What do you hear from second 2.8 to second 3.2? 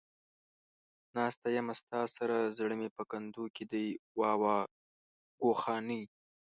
په